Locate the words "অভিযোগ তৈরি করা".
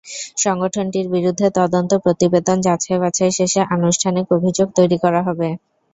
4.31-5.21